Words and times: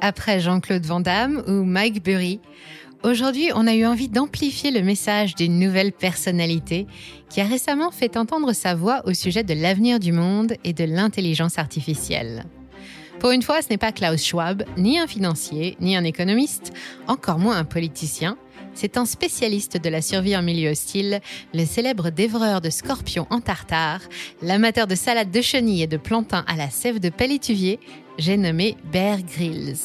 Après 0.00 0.40
Jean-Claude 0.40 0.84
Van 0.86 1.00
Damme 1.00 1.42
ou 1.48 1.64
Mike 1.64 2.04
Burry, 2.04 2.40
aujourd'hui 3.02 3.50
on 3.54 3.66
a 3.66 3.74
eu 3.74 3.86
envie 3.86 4.08
d'amplifier 4.08 4.70
le 4.70 4.82
message 4.82 5.34
d'une 5.34 5.58
nouvelle 5.58 5.92
personnalité 5.92 6.86
qui 7.28 7.40
a 7.40 7.44
récemment 7.44 7.90
fait 7.90 8.16
entendre 8.16 8.52
sa 8.52 8.74
voix 8.74 9.02
au 9.06 9.14
sujet 9.14 9.42
de 9.42 9.54
l'avenir 9.54 9.98
du 9.98 10.12
monde 10.12 10.54
et 10.64 10.72
de 10.72 10.84
l'intelligence 10.84 11.58
artificielle. 11.58 12.44
Pour 13.18 13.30
une 13.30 13.42
fois, 13.42 13.62
ce 13.62 13.70
n'est 13.70 13.78
pas 13.78 13.92
Klaus 13.92 14.22
Schwab, 14.22 14.64
ni 14.76 14.98
un 14.98 15.06
financier, 15.06 15.76
ni 15.80 15.96
un 15.96 16.04
économiste, 16.04 16.72
encore 17.06 17.38
moins 17.38 17.56
un 17.56 17.64
politicien. 17.64 18.36
C'est 18.74 18.98
un 18.98 19.06
spécialiste 19.06 19.82
de 19.82 19.88
la 19.88 20.02
survie 20.02 20.36
en 20.36 20.42
milieu 20.42 20.70
hostile, 20.70 21.20
le 21.54 21.64
célèbre 21.64 22.10
dévoreur 22.10 22.60
de 22.60 22.68
scorpions 22.68 23.26
en 23.30 23.40
tartare, 23.40 24.02
l'amateur 24.42 24.86
de 24.86 24.94
salade 24.94 25.30
de 25.30 25.40
chenilles 25.40 25.82
et 25.82 25.86
de 25.86 25.96
plantains 25.96 26.44
à 26.46 26.56
la 26.56 26.68
sève 26.68 27.00
de 27.00 27.08
palétuvier, 27.08 27.80
j'ai 28.18 28.36
nommé 28.36 28.76
Bear 28.92 29.22
Grylls. 29.22 29.76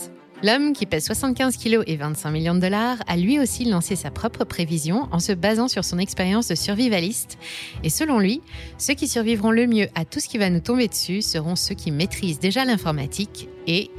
L'homme, 0.43 0.73
qui 0.73 0.87
pèse 0.87 1.05
75 1.05 1.57
kg 1.57 1.83
et 1.85 1.97
25 1.97 2.31
millions 2.31 2.55
de 2.55 2.59
dollars, 2.59 2.97
a 3.05 3.15
lui 3.15 3.39
aussi 3.39 3.65
lancé 3.65 3.95
sa 3.95 4.09
propre 4.09 4.43
prévision 4.43 5.07
en 5.11 5.19
se 5.19 5.33
basant 5.33 5.67
sur 5.67 5.83
son 5.83 5.99
expérience 5.99 6.47
de 6.47 6.55
survivaliste. 6.55 7.37
Et 7.83 7.89
selon 7.89 8.17
lui, 8.17 8.41
ceux 8.79 8.95
qui 8.95 9.07
survivront 9.07 9.51
le 9.51 9.67
mieux 9.67 9.87
à 9.93 10.03
tout 10.03 10.19
ce 10.19 10.27
qui 10.27 10.39
va 10.39 10.49
nous 10.49 10.59
tomber 10.59 10.87
dessus 10.87 11.21
seront 11.21 11.55
ceux 11.55 11.75
qui 11.75 11.91
maîtrisent 11.91 12.39
déjà 12.39 12.65
l'informatique 12.65 13.49
et 13.67 13.91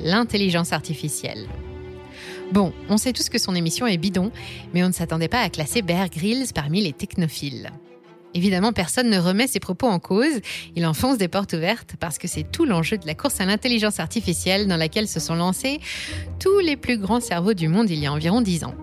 l'intelligence 0.00 0.74
artificielle. 0.74 1.46
Bon, 2.52 2.74
on 2.90 2.98
sait 2.98 3.14
tous 3.14 3.30
que 3.30 3.38
son 3.38 3.54
émission 3.54 3.86
est 3.86 3.96
bidon, 3.96 4.30
mais 4.74 4.84
on 4.84 4.88
ne 4.88 4.92
s'attendait 4.92 5.28
pas 5.28 5.40
à 5.40 5.48
classer 5.48 5.80
Bear 5.80 6.10
Grylls 6.10 6.52
parmi 6.54 6.82
les 6.82 6.92
technophiles. 6.92 7.70
Évidemment, 8.36 8.74
personne 8.74 9.08
ne 9.08 9.18
remet 9.18 9.46
ses 9.46 9.60
propos 9.60 9.86
en 9.86 9.98
cause. 9.98 10.40
Il 10.76 10.84
enfonce 10.84 11.16
des 11.16 11.26
portes 11.26 11.54
ouvertes 11.54 11.94
parce 11.98 12.18
que 12.18 12.28
c'est 12.28 12.42
tout 12.42 12.66
l'enjeu 12.66 12.98
de 12.98 13.06
la 13.06 13.14
course 13.14 13.40
à 13.40 13.46
l'intelligence 13.46 13.98
artificielle 13.98 14.68
dans 14.68 14.76
laquelle 14.76 15.08
se 15.08 15.20
sont 15.20 15.34
lancés 15.34 15.80
tous 16.38 16.58
les 16.58 16.76
plus 16.76 16.98
grands 16.98 17.20
cerveaux 17.20 17.54
du 17.54 17.68
monde 17.68 17.88
il 17.88 17.98
y 17.98 18.04
a 18.04 18.12
environ 18.12 18.42
dix 18.42 18.62
ans. 18.64 18.74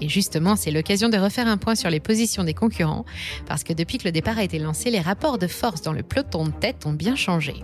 Et 0.00 0.08
justement, 0.08 0.56
c'est 0.56 0.70
l'occasion 0.70 1.10
de 1.10 1.18
refaire 1.18 1.46
un 1.46 1.58
point 1.58 1.74
sur 1.74 1.90
les 1.90 2.00
positions 2.00 2.42
des 2.42 2.54
concurrents, 2.54 3.04
parce 3.46 3.64
que 3.64 3.74
depuis 3.74 3.98
que 3.98 4.04
le 4.04 4.12
départ 4.12 4.38
a 4.38 4.44
été 4.44 4.58
lancé, 4.58 4.90
les 4.90 5.00
rapports 5.00 5.38
de 5.38 5.46
force 5.46 5.82
dans 5.82 5.92
le 5.92 6.02
peloton 6.02 6.46
de 6.46 6.52
tête 6.52 6.86
ont 6.86 6.92
bien 6.92 7.16
changé. 7.16 7.54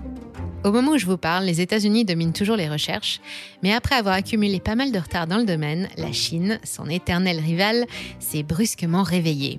Au 0.65 0.71
moment 0.71 0.93
où 0.93 0.99
je 0.99 1.07
vous 1.07 1.17
parle, 1.17 1.45
les 1.45 1.61
États-Unis 1.61 2.05
dominent 2.05 2.33
toujours 2.33 2.55
les 2.55 2.69
recherches, 2.69 3.21
mais 3.65 3.73
après 3.73 3.97
avoir 3.97 4.15
accumulé 4.15 4.61
pas 4.61 4.77
mal 4.77 4.93
de 4.93 4.99
retard 4.99 5.27
dans 5.27 5.39
le 5.39 5.45
domaine, 5.45 5.89
la 5.97 6.13
Chine, 6.13 6.61
son 6.63 6.89
éternel 6.89 7.41
rival, 7.41 7.85
s'est 8.21 8.45
brusquement 8.45 9.03
réveillée. 9.03 9.59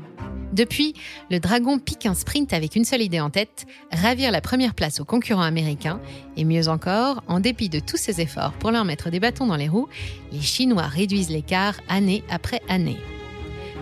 Depuis, 0.53 0.93
le 1.29 1.39
Dragon 1.39 1.77
pique 1.77 2.05
un 2.05 2.13
sprint 2.13 2.53
avec 2.53 2.77
une 2.77 2.85
seule 2.85 3.01
idée 3.01 3.19
en 3.19 3.29
tête, 3.29 3.65
ravir 3.91 4.31
la 4.31 4.39
première 4.39 4.75
place 4.75 5.01
aux 5.01 5.05
concurrents 5.05 5.41
américains, 5.41 5.99
et 6.37 6.45
mieux 6.45 6.69
encore, 6.69 7.21
en 7.27 7.41
dépit 7.41 7.67
de 7.67 7.79
tous 7.79 7.97
ses 7.97 8.21
efforts 8.21 8.53
pour 8.53 8.71
leur 8.71 8.85
mettre 8.85 9.09
des 9.09 9.19
bâtons 9.19 9.47
dans 9.47 9.57
les 9.57 9.67
roues, 9.67 9.89
les 10.31 10.41
Chinois 10.41 10.83
réduisent 10.83 11.31
l'écart 11.31 11.75
année 11.89 12.23
après 12.29 12.61
année. 12.69 12.99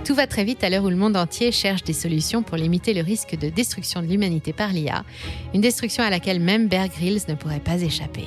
Tout 0.03 0.15
va 0.15 0.25
très 0.25 0.43
vite 0.43 0.63
à 0.63 0.69
l'heure 0.69 0.83
où 0.83 0.89
le 0.89 0.95
monde 0.95 1.15
entier 1.15 1.51
cherche 1.51 1.83
des 1.83 1.93
solutions 1.93 2.41
pour 2.41 2.57
limiter 2.57 2.93
le 2.95 3.01
risque 3.01 3.37
de 3.37 3.49
destruction 3.49 4.01
de 4.01 4.07
l'humanité 4.07 4.51
par 4.51 4.73
l'IA, 4.73 5.03
une 5.53 5.61
destruction 5.61 6.03
à 6.03 6.09
laquelle 6.09 6.39
même 6.39 6.67
Bear 6.67 6.87
Grylls 6.89 7.21
ne 7.27 7.35
pourrait 7.35 7.59
pas 7.59 7.79
échapper. 7.81 8.25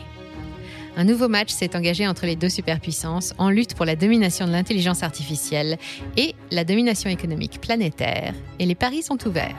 Un 0.97 1.02
nouveau 1.02 1.28
match 1.28 1.50
s'est 1.50 1.75
engagé 1.75 2.06
entre 2.06 2.27
les 2.27 2.36
deux 2.36 2.48
superpuissances 2.48 3.34
en 3.39 3.50
lutte 3.50 3.75
pour 3.75 3.84
la 3.84 3.97
domination 3.97 4.47
de 4.47 4.52
l'intelligence 4.52 5.02
artificielle 5.02 5.77
et 6.17 6.36
la 6.52 6.62
domination 6.64 7.11
économique 7.11 7.61
planétaire, 7.61 8.34
et 8.61 8.67
les 8.67 8.77
paris 8.77 9.02
sont 9.02 9.19
ouverts. 9.27 9.56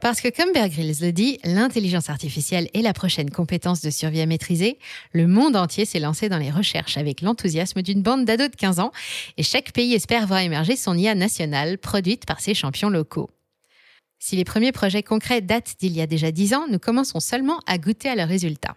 Parce 0.00 0.22
que 0.22 0.28
comme 0.28 0.52
Bear 0.52 0.70
Grylls 0.70 0.96
le 1.02 1.12
dit, 1.12 1.38
l'intelligence 1.44 2.08
artificielle 2.08 2.70
est 2.72 2.80
la 2.80 2.94
prochaine 2.94 3.30
compétence 3.30 3.82
de 3.82 3.90
survie 3.90 4.22
à 4.22 4.26
maîtriser. 4.26 4.78
Le 5.12 5.26
monde 5.26 5.56
entier 5.56 5.84
s'est 5.84 6.00
lancé 6.00 6.30
dans 6.30 6.38
les 6.38 6.50
recherches 6.50 6.96
avec 6.96 7.20
l'enthousiasme 7.20 7.82
d'une 7.82 8.00
bande 8.00 8.24
d'ados 8.24 8.50
de 8.50 8.56
15 8.56 8.80
ans 8.80 8.92
et 9.36 9.42
chaque 9.42 9.72
pays 9.72 9.92
espère 9.92 10.26
voir 10.26 10.40
émerger 10.40 10.76
son 10.76 10.96
IA 10.96 11.14
nationale 11.14 11.76
produite 11.76 12.24
par 12.24 12.40
ses 12.40 12.54
champions 12.54 12.88
locaux. 12.88 13.28
Si 14.18 14.36
les 14.36 14.44
premiers 14.44 14.72
projets 14.72 15.02
concrets 15.02 15.42
datent 15.42 15.74
d'il 15.80 15.92
y 15.92 16.00
a 16.00 16.06
déjà 16.06 16.30
10 16.30 16.54
ans, 16.54 16.66
nous 16.70 16.78
commençons 16.78 17.20
seulement 17.20 17.60
à 17.66 17.76
goûter 17.76 18.08
à 18.08 18.14
leurs 18.14 18.28
résultats. 18.28 18.76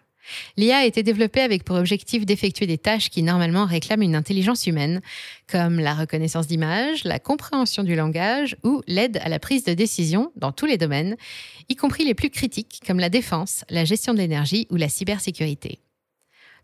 L'IA 0.58 0.78
a 0.78 0.86
été 0.86 1.04
développée 1.04 1.42
avec 1.42 1.64
pour 1.64 1.76
objectif 1.76 2.26
d'effectuer 2.26 2.68
des 2.68 2.78
tâches 2.78 3.10
qui 3.10 3.24
normalement 3.24 3.66
réclament 3.66 4.04
une 4.04 4.16
intelligence 4.16 4.68
humaine, 4.68 5.02
comme 5.48 5.80
la 5.80 5.94
reconnaissance 5.94 6.48
d'images, 6.48 7.04
la 7.04 7.20
compréhension 7.20 7.84
du 7.84 7.96
langage 7.96 8.56
ou 8.64 8.82
l'aide 8.88 9.20
à 9.24 9.30
la 9.30 9.40
prise 9.40 9.64
de 9.64 9.74
décision 9.74 10.32
dans 10.36 10.52
tous 10.52 10.66
les 10.66 10.78
domaines, 10.78 11.16
y 11.70 11.76
compris 11.76 12.06
les 12.06 12.14
plus 12.14 12.30
critiques 12.30 12.82
comme 12.86 13.00
la 13.00 13.10
défense, 13.10 13.66
la 13.70 13.86
gestion 13.86 14.14
de 14.14 14.20
l'énergie 14.20 14.68
ou 14.70 14.76
la 14.76 14.90
cybersécurité. 14.90 15.80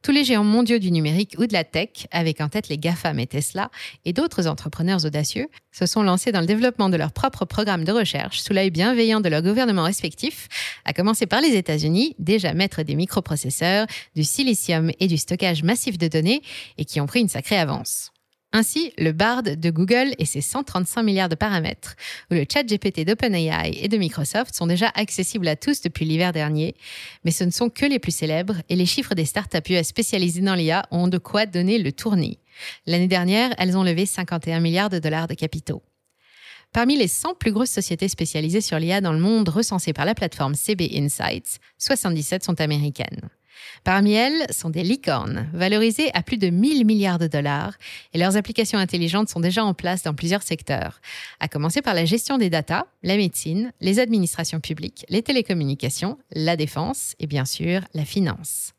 Tous 0.01 0.11
les 0.11 0.23
géants 0.23 0.45
mondiaux 0.45 0.79
du 0.79 0.91
numérique 0.91 1.35
ou 1.37 1.45
de 1.45 1.53
la 1.53 1.65
tech, 1.65 2.07
avec 2.11 2.39
en 2.39 2.47
tête 2.47 2.69
les 2.69 2.77
GAFAM 2.77 3.19
et 3.19 3.27
Tesla, 3.27 3.69
et 4.05 4.13
d'autres 4.13 4.47
entrepreneurs 4.47 5.03
audacieux, 5.05 5.47
se 5.71 5.85
sont 5.85 6.03
lancés 6.03 6.31
dans 6.31 6.39
le 6.39 6.45
développement 6.45 6.89
de 6.89 6.95
leurs 6.95 7.11
propres 7.11 7.45
programmes 7.45 7.83
de 7.83 7.91
recherche 7.91 8.39
sous 8.39 8.53
l'œil 8.53 8.71
bienveillant 8.71 9.19
de 9.19 9.27
leurs 9.27 9.41
gouvernements 9.41 9.83
respectifs, 9.83 10.47
à 10.85 10.93
commencer 10.93 11.25
par 11.25 11.41
les 11.41 11.55
États-Unis, 11.55 12.15
déjà 12.17 12.53
maîtres 12.53 12.83
des 12.83 12.95
microprocesseurs, 12.95 13.87
du 14.15 14.23
silicium 14.23 14.91
et 14.99 15.07
du 15.07 15.17
stockage 15.17 15.63
massif 15.63 15.97
de 15.97 16.07
données, 16.07 16.41
et 16.77 16.85
qui 16.85 17.01
ont 17.01 17.05
pris 17.05 17.19
une 17.19 17.29
sacrée 17.29 17.57
avance. 17.57 18.11
Ainsi, 18.51 18.93
le 18.97 19.11
BARD 19.11 19.59
de 19.59 19.69
Google 19.69 20.15
et 20.17 20.25
ses 20.25 20.41
135 20.41 21.03
milliards 21.03 21.29
de 21.29 21.35
paramètres, 21.35 21.95
ou 22.31 22.33
le 22.33 22.45
chat 22.51 22.63
GPT 22.63 23.05
d'OpenAI 23.05 23.77
et 23.79 23.87
de 23.87 23.97
Microsoft 23.97 24.55
sont 24.55 24.65
déjà 24.65 24.91
accessibles 24.95 25.47
à 25.47 25.55
tous 25.55 25.81
depuis 25.81 26.05
l'hiver 26.05 26.33
dernier, 26.33 26.75
mais 27.23 27.29
ce 27.29 27.43
ne 27.43 27.51
sont 27.51 27.69
que 27.69 27.85
les 27.85 27.99
plus 27.99 28.15
célèbres 28.15 28.55
et 28.67 28.75
les 28.75 28.87
chiffres 28.87 29.13
des 29.13 29.25
startups 29.25 29.69
US 29.69 29.87
spécialisées 29.87 30.41
dans 30.41 30.55
l'IA 30.55 30.83
ont 30.89 31.07
de 31.07 31.19
quoi 31.19 31.45
donner 31.45 31.77
le 31.77 31.91
tournis. 31.91 32.39
L'année 32.87 33.07
dernière, 33.07 33.53
elles 33.59 33.77
ont 33.77 33.83
levé 33.83 34.07
51 34.07 34.61
milliards 34.61 34.89
de 34.89 34.97
dollars 34.97 35.27
de 35.27 35.35
capitaux. 35.35 35.83
Parmi 36.73 36.97
les 36.97 37.07
100 37.07 37.35
plus 37.35 37.51
grosses 37.51 37.69
sociétés 37.69 38.07
spécialisées 38.07 38.61
sur 38.61 38.79
l'IA 38.79 38.99
dans 38.99 39.13
le 39.13 39.19
monde 39.19 39.49
recensées 39.49 39.93
par 39.93 40.05
la 40.05 40.15
plateforme 40.15 40.55
CB 40.55 40.89
Insights, 40.95 41.59
77 41.77 42.43
sont 42.43 42.59
américaines. 42.61 43.29
Parmi 43.83 44.13
elles 44.13 44.45
sont 44.51 44.69
des 44.69 44.83
licornes, 44.83 45.49
valorisées 45.53 46.11
à 46.13 46.21
plus 46.21 46.37
de 46.37 46.49
1000 46.49 46.85
milliards 46.85 47.19
de 47.19 47.27
dollars, 47.27 47.73
et 48.13 48.17
leurs 48.17 48.37
applications 48.37 48.79
intelligentes 48.79 49.29
sont 49.29 49.39
déjà 49.39 49.63
en 49.63 49.73
place 49.73 50.03
dans 50.03 50.13
plusieurs 50.13 50.43
secteurs, 50.43 51.01
à 51.39 51.47
commencer 51.47 51.81
par 51.81 51.93
la 51.93 52.05
gestion 52.05 52.37
des 52.37 52.49
datas, 52.49 52.85
la 53.03 53.17
médecine, 53.17 53.71
les 53.81 53.99
administrations 53.99 54.59
publiques, 54.59 55.05
les 55.09 55.23
télécommunications, 55.23 56.17
la 56.31 56.55
défense 56.55 57.15
et 57.19 57.27
bien 57.27 57.45
sûr 57.45 57.81
la 57.93 58.05
finance. 58.05 58.73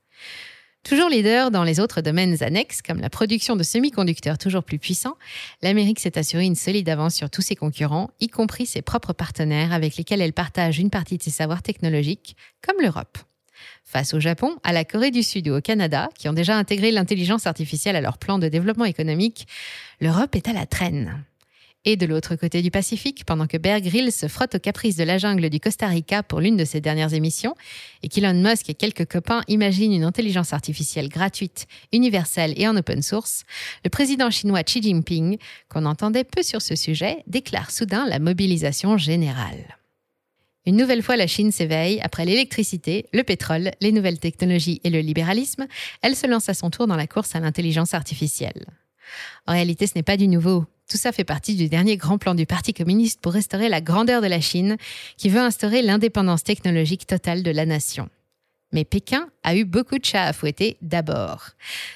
Toujours 0.82 1.10
leader 1.10 1.50
dans 1.50 1.62
les 1.62 1.78
autres 1.78 2.00
domaines 2.00 2.42
annexes, 2.42 2.80
comme 2.80 3.00
la 3.00 3.10
production 3.10 3.54
de 3.54 3.62
semi-conducteurs 3.62 4.38
toujours 4.38 4.64
plus 4.64 4.78
puissants, 4.78 5.16
l'Amérique 5.60 6.00
s'est 6.00 6.18
assurée 6.18 6.46
une 6.46 6.54
solide 6.54 6.88
avance 6.88 7.14
sur 7.14 7.28
tous 7.28 7.42
ses 7.42 7.54
concurrents, 7.54 8.10
y 8.18 8.28
compris 8.28 8.64
ses 8.64 8.80
propres 8.80 9.12
partenaires 9.12 9.74
avec 9.74 9.96
lesquels 9.96 10.22
elle 10.22 10.32
partage 10.32 10.78
une 10.78 10.90
partie 10.90 11.18
de 11.18 11.22
ses 11.22 11.30
savoirs 11.30 11.62
technologiques, 11.62 12.34
comme 12.66 12.80
l'Europe. 12.80 13.18
Face 13.84 14.14
au 14.14 14.20
Japon, 14.20 14.56
à 14.62 14.72
la 14.72 14.84
Corée 14.84 15.10
du 15.10 15.22
Sud 15.22 15.48
ou 15.48 15.56
au 15.56 15.60
Canada, 15.60 16.08
qui 16.14 16.28
ont 16.28 16.32
déjà 16.32 16.56
intégré 16.56 16.90
l'intelligence 16.90 17.46
artificielle 17.46 17.96
à 17.96 18.00
leur 18.00 18.18
plan 18.18 18.38
de 18.38 18.48
développement 18.48 18.84
économique, 18.84 19.46
l'Europe 20.00 20.36
est 20.36 20.48
à 20.48 20.52
la 20.52 20.66
traîne. 20.66 21.24
Et 21.86 21.96
de 21.96 22.04
l'autre 22.04 22.36
côté 22.36 22.60
du 22.60 22.70
Pacifique, 22.70 23.24
pendant 23.24 23.46
que 23.46 23.56
Bear 23.56 23.80
Grylls 23.80 24.12
se 24.12 24.28
frotte 24.28 24.54
aux 24.54 24.58
caprices 24.58 24.96
de 24.96 25.04
la 25.04 25.16
jungle 25.16 25.48
du 25.48 25.60
Costa 25.60 25.86
Rica 25.86 26.22
pour 26.22 26.40
l'une 26.40 26.58
de 26.58 26.66
ses 26.66 26.82
dernières 26.82 27.14
émissions, 27.14 27.54
et 28.02 28.08
qu'Elon 28.08 28.34
Musk 28.34 28.68
et 28.68 28.74
quelques 28.74 29.10
copains 29.10 29.42
imaginent 29.48 29.94
une 29.94 30.04
intelligence 30.04 30.52
artificielle 30.52 31.08
gratuite, 31.08 31.66
universelle 31.92 32.52
et 32.56 32.68
en 32.68 32.76
open 32.76 33.00
source, 33.00 33.44
le 33.82 33.88
président 33.88 34.30
chinois 34.30 34.62
Xi 34.62 34.82
Jinping, 34.82 35.38
qu'on 35.70 35.86
entendait 35.86 36.24
peu 36.24 36.42
sur 36.42 36.60
ce 36.60 36.76
sujet, 36.76 37.24
déclare 37.26 37.70
soudain 37.70 38.06
la 38.06 38.18
mobilisation 38.18 38.98
générale. 38.98 39.79
Une 40.66 40.76
nouvelle 40.76 41.02
fois, 41.02 41.16
la 41.16 41.26
Chine 41.26 41.52
s'éveille. 41.52 42.00
Après 42.02 42.24
l'électricité, 42.24 43.06
le 43.12 43.22
pétrole, 43.22 43.70
les 43.80 43.92
nouvelles 43.92 44.18
technologies 44.18 44.80
et 44.84 44.90
le 44.90 45.00
libéralisme, 45.00 45.66
elle 46.02 46.16
se 46.16 46.26
lance 46.26 46.48
à 46.48 46.54
son 46.54 46.70
tour 46.70 46.86
dans 46.86 46.96
la 46.96 47.06
course 47.06 47.34
à 47.34 47.40
l'intelligence 47.40 47.94
artificielle. 47.94 48.66
En 49.46 49.52
réalité, 49.52 49.86
ce 49.86 49.92
n'est 49.96 50.02
pas 50.02 50.16
du 50.16 50.28
nouveau. 50.28 50.66
Tout 50.88 50.98
ça 50.98 51.12
fait 51.12 51.24
partie 51.24 51.54
du 51.54 51.68
dernier 51.68 51.96
grand 51.96 52.18
plan 52.18 52.34
du 52.34 52.46
Parti 52.46 52.74
communiste 52.74 53.20
pour 53.20 53.32
restaurer 53.32 53.68
la 53.68 53.80
grandeur 53.80 54.20
de 54.20 54.26
la 54.26 54.40
Chine, 54.40 54.76
qui 55.16 55.28
veut 55.28 55.40
instaurer 55.40 55.82
l'indépendance 55.82 56.44
technologique 56.44 57.06
totale 57.06 57.42
de 57.42 57.50
la 57.50 57.64
nation. 57.64 58.08
Mais 58.72 58.84
Pékin 58.84 59.28
a 59.42 59.56
eu 59.56 59.64
beaucoup 59.64 59.98
de 59.98 60.04
chats 60.04 60.24
à 60.24 60.32
fouetter 60.32 60.76
d'abord. 60.82 61.50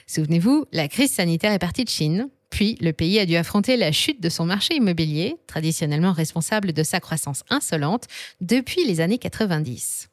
Souvenez-vous, 0.06 0.66
la 0.72 0.88
crise 0.88 1.12
sanitaire 1.12 1.52
est 1.52 1.58
partie 1.58 1.84
de 1.84 1.88
Chine, 1.90 2.28
puis, 2.54 2.78
le 2.80 2.92
pays 2.92 3.18
a 3.18 3.26
dû 3.26 3.34
affronter 3.34 3.76
la 3.76 3.90
chute 3.90 4.22
de 4.22 4.28
son 4.28 4.46
marché 4.46 4.76
immobilier, 4.76 5.34
traditionnellement 5.48 6.12
responsable 6.12 6.72
de 6.72 6.84
sa 6.84 7.00
croissance 7.00 7.42
insolente 7.50 8.04
depuis 8.40 8.84
les 8.84 9.00
années 9.00 9.18
90. 9.18 10.08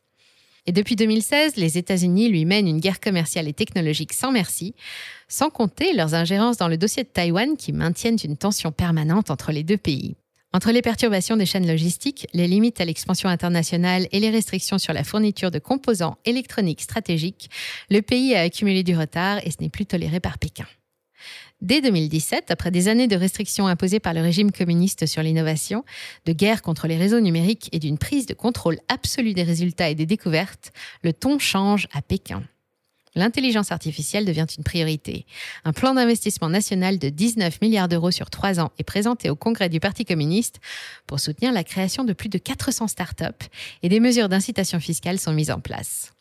Et 0.66 0.72
depuis 0.72 0.96
2016, 0.96 1.58
les 1.58 1.78
États-Unis 1.78 2.30
lui 2.30 2.46
mènent 2.46 2.68
une 2.68 2.80
guerre 2.80 3.00
commerciale 3.00 3.48
et 3.48 3.54
technologique 3.54 4.12
sans 4.12 4.32
merci, 4.32 4.74
sans 5.28 5.52
compter 5.52 5.94
leurs 5.94 6.16
ingérences 6.16 6.58
dans 6.58 6.68
le 6.68 6.78
dossier 6.78 7.04
de 7.04 7.10
Taïwan 7.10 7.56
qui 7.58 7.74
maintiennent 7.74 8.18
une 8.24 8.38
tension 8.38 8.72
permanente 8.72 9.30
entre 9.30 9.52
les 9.52 9.62
deux 9.62 9.78
pays. 9.78 10.16
Entre 10.52 10.72
les 10.72 10.82
perturbations 10.82 11.38
des 11.38 11.46
chaînes 11.46 11.68
logistiques, 11.68 12.26
les 12.34 12.48
limites 12.48 12.82
à 12.82 12.86
l'expansion 12.86 13.30
internationale 13.30 14.08
et 14.12 14.20
les 14.20 14.32
restrictions 14.32 14.80
sur 14.80 14.94
la 14.94 15.04
fourniture 15.04 15.52
de 15.52 15.60
composants 15.60 16.18
électroniques 16.26 16.82
stratégiques, 16.82 17.52
le 17.92 18.02
pays 18.02 18.34
a 18.34 18.42
accumulé 18.42 18.82
du 18.82 18.98
retard 18.98 19.38
et 19.46 19.52
ce 19.52 19.58
n'est 19.62 19.70
plus 19.70 19.86
toléré 19.86 20.20
par 20.20 20.40
Pékin. 20.40 20.66
Dès 21.62 21.82
2017, 21.82 22.50
après 22.50 22.72
des 22.72 22.88
années 22.88 23.08
de 23.08 23.16
restrictions 23.16 23.68
imposées 23.68 24.00
par 24.00 24.14
le 24.14 24.22
régime 24.22 24.52
communiste 24.52 25.06
sur 25.06 25.22
l'innovation, 25.22 25.86
de 26.26 26.34
guerre 26.34 26.64
contre 26.64 26.88
les 26.88 26.98
réseaux 26.98 27.20
numériques 27.20 27.70
et 27.72 27.80
d'une 27.80 28.00
prise 28.00 28.26
de 28.26 28.34
contrôle 28.34 28.80
absolue 28.88 29.34
des 29.34 29.44
résultats 29.44 29.90
et 29.90 29.96
des 29.96 30.08
découvertes, 30.08 30.72
le 31.04 31.14
ton 31.14 31.38
change 31.38 31.88
à 31.94 32.02
Pékin 32.02 32.44
l'intelligence 33.16 33.72
artificielle 33.72 34.26
devient 34.26 34.46
une 34.58 34.64
priorité. 34.64 35.26
Un 35.66 35.74
plan 35.74 35.94
d'investissement 35.94 36.50
national 36.50 37.00
de 37.00 37.10
19 37.10 37.62
milliards 37.62 37.88
d'euros 37.88 38.12
sur 38.12 38.30
trois 38.30 38.60
ans 38.60 38.72
est 38.78 38.84
présenté 38.84 39.30
au 39.30 39.36
Congrès 39.36 39.70
du 39.70 39.80
Parti 39.80 40.06
communiste 40.06 40.60
pour 41.08 41.20
soutenir 41.20 41.52
la 41.52 41.64
création 41.64 42.04
de 42.04 42.14
plus 42.14 42.30
de 42.30 42.38
400 42.38 42.88
startups 42.88 43.26
et 43.84 43.90
des 43.90 44.00
mesures 44.00 44.30
d'incitation 44.30 44.80
fiscale 44.80 45.20
sont 45.20 45.34
mises 45.34 45.52
en 45.52 45.60
place. 45.60 46.14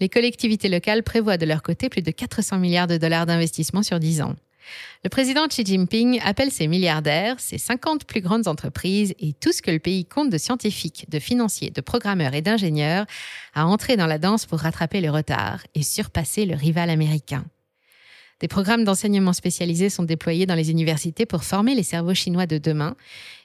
Les 0.00 0.08
collectivités 0.08 0.68
locales 0.68 1.02
prévoient 1.02 1.36
de 1.36 1.46
leur 1.46 1.62
côté 1.62 1.88
plus 1.88 2.02
de 2.02 2.10
400 2.10 2.58
milliards 2.58 2.86
de 2.86 2.96
dollars 2.96 3.26
d'investissement 3.26 3.82
sur 3.82 4.00
10 4.00 4.22
ans. 4.22 4.36
Le 5.04 5.08
président 5.08 5.46
Xi 5.48 5.64
Jinping 5.64 6.20
appelle 6.24 6.50
ses 6.50 6.68
milliardaires, 6.68 7.40
ses 7.40 7.58
50 7.58 8.04
plus 8.04 8.20
grandes 8.20 8.48
entreprises 8.48 9.14
et 9.18 9.32
tout 9.32 9.52
ce 9.52 9.62
que 9.62 9.70
le 9.70 9.78
pays 9.78 10.04
compte 10.04 10.30
de 10.30 10.38
scientifiques, 10.38 11.06
de 11.08 11.18
financiers, 11.18 11.70
de 11.70 11.80
programmeurs 11.80 12.34
et 12.34 12.42
d'ingénieurs 12.42 13.06
à 13.54 13.66
entrer 13.66 13.96
dans 13.96 14.06
la 14.06 14.18
danse 14.18 14.46
pour 14.46 14.60
rattraper 14.60 15.00
le 15.00 15.10
retard 15.10 15.60
et 15.74 15.82
surpasser 15.82 16.46
le 16.46 16.54
rival 16.54 16.90
américain. 16.90 17.44
Des 18.42 18.48
programmes 18.48 18.82
d'enseignement 18.82 19.32
spécialisés 19.32 19.88
sont 19.88 20.02
déployés 20.02 20.46
dans 20.46 20.56
les 20.56 20.72
universités 20.72 21.26
pour 21.26 21.44
former 21.44 21.76
les 21.76 21.84
cerveaux 21.84 22.12
chinois 22.12 22.46
de 22.46 22.58
demain 22.58 22.96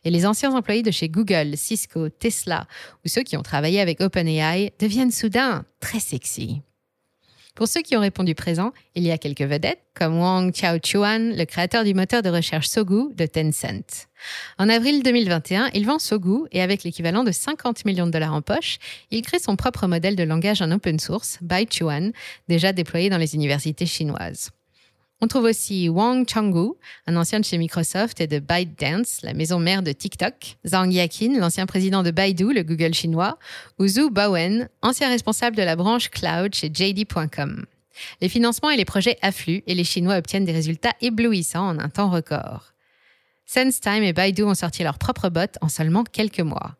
et 0.03 0.09
les 0.09 0.25
anciens 0.25 0.55
employés 0.55 0.81
de 0.81 0.89
chez 0.89 1.07
Google, 1.07 1.55
Cisco, 1.55 2.09
Tesla 2.09 2.67
ou 3.05 3.07
ceux 3.07 3.21
qui 3.21 3.37
ont 3.37 3.43
travaillé 3.43 3.79
avec 3.79 4.01
OpenAI 4.01 4.73
deviennent 4.79 5.11
soudain 5.11 5.65
très 5.79 5.99
sexy. 5.99 6.61
Pour 7.57 7.67
ceux 7.67 7.81
qui 7.81 7.97
ont 7.97 8.01
répondu 8.01 8.35
présent, 8.35 8.71
il 8.93 9.01
y 9.01 9.09
a 9.09 9.17
quelques 9.17 9.41
vedettes, 9.41 9.81
comme 9.95 10.19
Wang 10.19 10.51
Xiaochuan, 10.51 11.35
le 11.35 11.43
créateur 11.45 11.83
du 11.83 11.95
moteur 11.95 12.21
de 12.21 12.29
recherche 12.29 12.67
Sogu 12.67 13.15
de 13.15 13.25
Tencent. 13.25 14.05
En 14.59 14.69
avril 14.69 15.01
2021, 15.01 15.71
il 15.73 15.87
vend 15.87 15.97
Sogu 15.97 16.45
et 16.51 16.61
avec 16.61 16.83
l'équivalent 16.83 17.23
de 17.23 17.31
50 17.31 17.83
millions 17.85 18.05
de 18.05 18.11
dollars 18.11 18.35
en 18.35 18.43
poche, 18.43 18.77
il 19.09 19.23
crée 19.23 19.39
son 19.39 19.55
propre 19.55 19.87
modèle 19.87 20.15
de 20.15 20.21
langage 20.21 20.61
en 20.61 20.69
open 20.69 20.99
source, 20.99 21.39
Baichuan, 21.41 22.11
déjà 22.47 22.73
déployé 22.73 23.09
dans 23.09 23.17
les 23.17 23.33
universités 23.33 23.87
chinoises. 23.87 24.51
On 25.19 25.27
trouve 25.27 25.45
aussi 25.45 25.89
Wang 25.89 26.29
Changgu, 26.29 26.73
un 27.07 27.15
ancien 27.15 27.41
chez 27.41 27.57
Microsoft 27.57 28.21
et 28.21 28.27
de 28.27 28.37
ByteDance, 28.37 29.21
la 29.23 29.33
maison 29.33 29.59
mère 29.59 29.81
de 29.81 29.91
TikTok, 29.91 30.57
Zhang 30.63 30.91
Yakin, 30.91 31.39
l'ancien 31.39 31.65
président 31.65 32.03
de 32.03 32.11
Baidu, 32.11 32.53
le 32.53 32.61
Google 32.61 32.93
chinois, 32.93 33.39
ou 33.79 33.87
Zhu 33.87 34.11
Baowen, 34.11 34.69
ancien 34.83 35.09
responsable 35.09 35.55
de 35.55 35.63
la 35.63 35.75
branche 35.75 36.09
cloud 36.09 36.53
chez 36.53 36.69
JD.com. 36.71 37.65
Les 38.21 38.29
financements 38.29 38.69
et 38.69 38.77
les 38.77 38.85
projets 38.85 39.17
affluent 39.23 39.63
et 39.65 39.73
les 39.73 39.83
Chinois 39.83 40.17
obtiennent 40.17 40.45
des 40.45 40.51
résultats 40.51 40.93
éblouissants 41.01 41.67
en 41.67 41.79
un 41.79 41.89
temps 41.89 42.11
record. 42.11 42.73
SenseTime 43.47 44.03
et 44.03 44.13
Baidu 44.13 44.43
ont 44.43 44.53
sorti 44.53 44.83
leur 44.83 44.99
propre 44.99 45.29
bot 45.29 45.49
en 45.61 45.69
seulement 45.69 46.03
quelques 46.03 46.41
mois. 46.41 46.75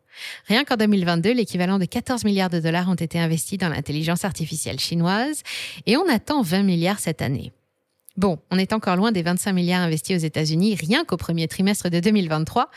Rien 0.46 0.62
qu'en 0.64 0.76
2022, 0.76 1.32
l'équivalent 1.32 1.80
de 1.80 1.86
14 1.86 2.24
milliards 2.24 2.50
de 2.50 2.60
dollars 2.60 2.88
ont 2.88 2.94
été 2.94 3.18
investis 3.18 3.58
dans 3.58 3.68
l'intelligence 3.68 4.24
artificielle 4.24 4.78
chinoise 4.78 5.42
et 5.86 5.96
on 5.96 6.08
attend 6.08 6.42
20 6.42 6.62
milliards 6.62 7.00
cette 7.00 7.22
année. 7.22 7.52
Bon, 8.18 8.40
on 8.50 8.58
est 8.58 8.72
encore 8.72 8.96
loin 8.96 9.12
des 9.12 9.22
25 9.22 9.52
milliards 9.52 9.80
investis 9.80 10.16
aux 10.16 10.26
États-Unis 10.26 10.74
rien 10.74 11.04
qu'au 11.04 11.16
premier 11.16 11.46
trimestre 11.46 11.88
de 11.88 12.00
2023, 12.00 12.68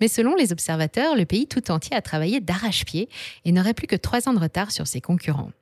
mais 0.00 0.08
selon 0.08 0.34
les 0.34 0.50
observateurs, 0.50 1.14
le 1.14 1.24
pays 1.24 1.46
tout 1.46 1.70
entier 1.70 1.94
a 1.94 2.02
travaillé 2.02 2.40
d'arrache-pied 2.40 3.08
et 3.44 3.52
n'aurait 3.52 3.74
plus 3.74 3.86
que 3.86 3.94
trois 3.94 4.28
ans 4.28 4.34
de 4.34 4.40
retard 4.40 4.72
sur 4.72 4.88
ses 4.88 5.00
concurrents. 5.00 5.52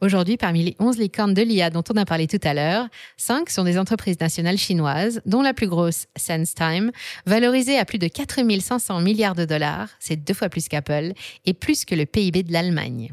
Aujourd'hui, 0.00 0.36
parmi 0.36 0.64
les 0.64 0.74
11 0.80 0.98
licornes 0.98 1.32
de 1.32 1.42
l'IA 1.42 1.70
dont 1.70 1.84
on 1.94 1.96
a 1.96 2.04
parlé 2.04 2.26
tout 2.26 2.40
à 2.42 2.54
l'heure, 2.54 2.88
5 3.18 3.50
sont 3.50 3.62
des 3.62 3.78
entreprises 3.78 4.18
nationales 4.18 4.58
chinoises, 4.58 5.20
dont 5.26 5.42
la 5.42 5.54
plus 5.54 5.68
grosse, 5.68 6.06
SenseTime, 6.16 6.90
valorisée 7.24 7.78
à 7.78 7.84
plus 7.84 7.98
de 7.98 8.08
4500 8.08 9.00
milliards 9.00 9.36
de 9.36 9.44
dollars, 9.44 9.90
c'est 10.00 10.16
deux 10.16 10.34
fois 10.34 10.48
plus 10.48 10.66
qu'Apple, 10.66 11.12
et 11.44 11.54
plus 11.54 11.84
que 11.84 11.94
le 11.94 12.04
PIB 12.04 12.42
de 12.42 12.52
l'Allemagne. 12.52 13.12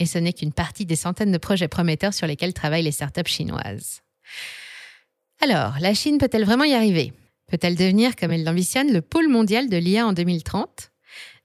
Et 0.00 0.06
ce 0.06 0.18
n'est 0.18 0.32
qu'une 0.32 0.52
partie 0.52 0.86
des 0.86 0.96
centaines 0.96 1.30
de 1.30 1.38
projets 1.38 1.68
prometteurs 1.68 2.14
sur 2.14 2.26
lesquels 2.26 2.52
travaillent 2.52 2.82
les 2.82 2.90
startups 2.90 3.30
chinoises. 3.30 4.02
Alors, 5.40 5.74
la 5.80 5.94
Chine 5.94 6.18
peut-elle 6.18 6.44
vraiment 6.44 6.64
y 6.64 6.74
arriver? 6.74 7.12
Peut-elle 7.48 7.76
devenir, 7.76 8.16
comme 8.16 8.32
elle 8.32 8.44
l'ambitionne, 8.44 8.92
le 8.92 9.02
pôle 9.02 9.28
mondial 9.28 9.68
de 9.68 9.76
l'IA 9.76 10.06
en 10.06 10.12
2030 10.12 10.90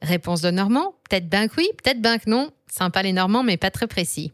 Réponse 0.02 0.42
de 0.42 0.50
Normand 0.50 0.96
Peut-être 1.10 1.30
ben 1.30 1.48
que 1.48 1.56
oui, 1.58 1.70
peut-être 1.84 2.02
ben 2.02 2.18
que 2.18 2.30
non. 2.30 2.52
Sympa 2.68 3.04
les 3.04 3.14
Normands, 3.14 3.44
mais 3.44 3.58
pas 3.58 3.70
très 3.70 3.88
précis. 3.88 4.32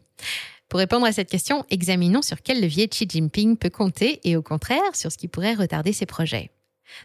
Pour 0.68 0.78
répondre 0.78 1.06
à 1.06 1.12
cette 1.12 1.30
question, 1.30 1.64
examinons 1.70 2.22
sur 2.22 2.42
quel 2.42 2.60
levier 2.60 2.88
Xi 2.88 3.06
Jinping 3.08 3.56
peut 3.56 3.70
compter 3.70 4.20
et 4.24 4.36
au 4.36 4.42
contraire 4.42 4.94
sur 4.94 5.10
ce 5.10 5.18
qui 5.18 5.28
pourrait 5.28 5.54
retarder 5.54 5.92
ses 5.92 6.06
projets. 6.06 6.50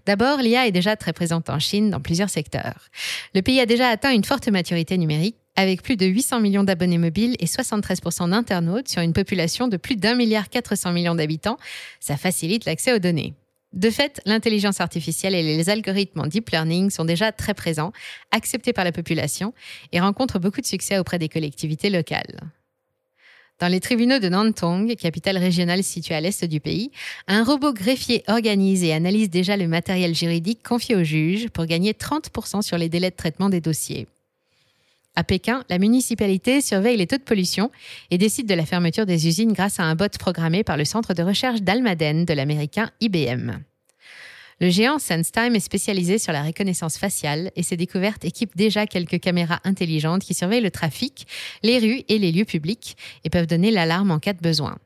D'abord, 0.05 0.39
l'IA 0.39 0.67
est 0.67 0.71
déjà 0.71 0.95
très 0.95 1.13
présente 1.13 1.49
en 1.49 1.59
Chine 1.59 1.89
dans 1.89 1.99
plusieurs 1.99 2.29
secteurs. 2.29 2.89
Le 3.33 3.41
pays 3.41 3.59
a 3.59 3.65
déjà 3.65 3.89
atteint 3.89 4.13
une 4.13 4.23
forte 4.23 4.47
maturité 4.47 4.97
numérique 4.97 5.37
avec 5.55 5.81
plus 5.81 5.97
de 5.97 6.05
800 6.05 6.39
millions 6.39 6.63
d'abonnés 6.63 6.97
mobiles 6.97 7.35
et 7.39 7.45
73% 7.45 8.29
d'internautes 8.29 8.87
sur 8.87 9.01
une 9.01 9.13
population 9.13 9.67
de 9.67 9.77
plus 9.77 9.95
d'un 9.95 10.15
milliard 10.15 10.49
400 10.49 10.91
millions 10.91 11.15
d'habitants, 11.15 11.57
ça 11.99 12.17
facilite 12.17 12.65
l'accès 12.65 12.93
aux 12.93 12.99
données. 12.99 13.33
De 13.73 13.89
fait, 13.89 14.21
l'intelligence 14.25 14.81
artificielle 14.81 15.33
et 15.33 15.41
les 15.41 15.69
algorithmes 15.69 16.21
en 16.21 16.27
deep 16.27 16.51
learning 16.51 16.91
sont 16.91 17.05
déjà 17.05 17.31
très 17.31 17.55
présents, 17.55 17.91
acceptés 18.31 18.71
par 18.71 18.85
la 18.85 18.91
population 18.91 19.53
et 19.91 19.99
rencontrent 19.99 20.39
beaucoup 20.39 20.61
de 20.61 20.65
succès 20.65 20.99
auprès 20.99 21.17
des 21.17 21.29
collectivités 21.29 21.89
locales. 21.89 22.51
Dans 23.59 23.67
les 23.67 23.79
tribunaux 23.79 24.19
de 24.19 24.29
Nantong, 24.29 24.95
capitale 24.95 25.37
régionale 25.37 25.83
située 25.83 26.15
à 26.15 26.21
l'est 26.21 26.43
du 26.45 26.59
pays, 26.59 26.91
un 27.27 27.43
robot 27.43 27.73
greffier 27.73 28.23
organise 28.27 28.83
et 28.83 28.93
analyse 28.93 29.29
déjà 29.29 29.57
le 29.57 29.67
matériel 29.67 30.13
juridique 30.13 30.61
confié 30.63 30.95
aux 30.95 31.03
juges 31.03 31.49
pour 31.49 31.65
gagner 31.65 31.93
30% 31.93 32.61
sur 32.61 32.77
les 32.77 32.89
délais 32.89 33.11
de 33.11 33.15
traitement 33.15 33.49
des 33.49 33.61
dossiers. 33.61 34.07
À 35.15 35.23
Pékin, 35.23 35.63
la 35.69 35.77
municipalité 35.77 36.59
surveille 36.59 36.97
les 36.97 37.05
taux 37.05 37.17
de 37.17 37.23
pollution 37.23 37.69
et 38.09 38.17
décide 38.17 38.47
de 38.47 38.55
la 38.55 38.65
fermeture 38.65 39.05
des 39.05 39.27
usines 39.27 39.53
grâce 39.53 39.79
à 39.79 39.83
un 39.83 39.93
bot 39.93 40.09
programmé 40.17 40.63
par 40.63 40.75
le 40.75 40.85
centre 40.85 41.13
de 41.13 41.21
recherche 41.21 41.61
d'Almaden 41.61 42.25
de 42.25 42.33
l'américain 42.33 42.89
IBM. 42.99 43.59
Le 44.59 44.69
géant 44.69 44.97
SenseTime 44.97 45.55
est 45.55 45.59
spécialisé 45.59 46.17
sur 46.17 46.33
la 46.33 46.41
reconnaissance 46.41 46.97
faciale 46.97 47.51
et 47.55 47.63
ses 47.63 47.77
découvertes 47.77 48.25
équipent 48.25 48.55
déjà 48.55 48.87
quelques 48.87 49.19
caméras 49.19 49.59
intelligentes 49.65 50.23
qui 50.23 50.33
surveillent 50.33 50.61
le 50.61 50.71
trafic, 50.71 51.27
les 51.61 51.77
rues 51.77 52.03
et 52.07 52.17
les 52.17 52.31
lieux 52.31 52.45
publics 52.45 52.97
et 53.23 53.29
peuvent 53.29 53.47
donner 53.47 53.69
l'alarme 53.69 54.09
en 54.09 54.19
cas 54.19 54.33
de 54.33 54.39
besoin. 54.39 54.77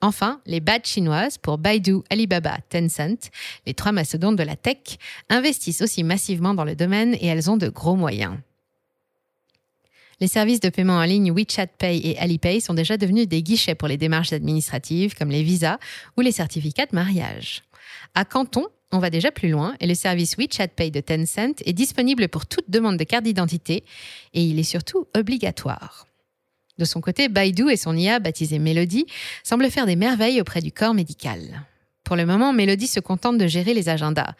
Enfin, 0.00 0.40
les 0.46 0.60
badges 0.60 0.86
chinoises 0.86 1.38
pour 1.38 1.58
Baidu, 1.58 1.96
Alibaba, 2.10 2.58
Tencent, 2.68 3.30
les 3.64 3.74
trois 3.74 3.92
mastodontes 3.92 4.36
de 4.36 4.42
la 4.42 4.54
tech, 4.54 4.98
investissent 5.28 5.80
aussi 5.80 6.04
massivement 6.04 6.54
dans 6.54 6.64
le 6.64 6.76
domaine 6.76 7.14
et 7.14 7.26
elles 7.26 7.50
ont 7.50 7.56
de 7.56 7.68
gros 7.68 7.96
moyens. 7.96 8.36
Les 10.18 10.28
services 10.28 10.60
de 10.60 10.70
paiement 10.70 10.96
en 10.96 11.04
ligne 11.04 11.30
WeChat 11.30 11.66
Pay 11.78 12.00
et 12.02 12.18
Alipay 12.18 12.60
sont 12.60 12.72
déjà 12.72 12.96
devenus 12.96 13.28
des 13.28 13.42
guichets 13.42 13.74
pour 13.74 13.86
les 13.86 13.98
démarches 13.98 14.32
administratives 14.32 15.14
comme 15.14 15.30
les 15.30 15.42
visas 15.42 15.78
ou 16.16 16.22
les 16.22 16.32
certificats 16.32 16.86
de 16.86 16.94
mariage. 16.94 17.64
À 18.14 18.24
Canton, 18.24 18.66
on 18.92 18.98
va 18.98 19.10
déjà 19.10 19.30
plus 19.30 19.50
loin 19.50 19.74
et 19.78 19.86
le 19.86 19.94
service 19.94 20.36
WeChat 20.38 20.68
Pay 20.68 20.90
de 20.90 21.00
Tencent 21.00 21.60
est 21.64 21.74
disponible 21.74 22.28
pour 22.28 22.46
toute 22.46 22.70
demande 22.70 22.96
de 22.96 23.04
carte 23.04 23.24
d'identité 23.24 23.84
et 24.32 24.42
il 24.42 24.58
est 24.58 24.62
surtout 24.62 25.06
obligatoire. 25.14 26.06
De 26.78 26.86
son 26.86 27.02
côté, 27.02 27.28
Baidu 27.28 27.70
et 27.70 27.76
son 27.76 27.94
IA, 27.94 28.18
baptisé 28.18 28.58
Melody, 28.58 29.06
semblent 29.42 29.70
faire 29.70 29.86
des 29.86 29.96
merveilles 29.96 30.40
auprès 30.40 30.60
du 30.60 30.72
corps 30.72 30.94
médical. 30.94 31.66
Pour 32.06 32.14
le 32.14 32.24
moment, 32.24 32.52
Mélodie 32.52 32.86
se 32.86 33.00
contente 33.00 33.36
de 33.36 33.48
gérer 33.48 33.74
les 33.74 33.88
agendas. 33.88 34.34